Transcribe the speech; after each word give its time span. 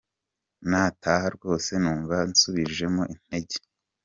Ngataha 0.67 1.27
rwose 1.35 1.71
numva 1.81 2.15
nsubijwemo 2.29 3.03
intege. 3.13 3.57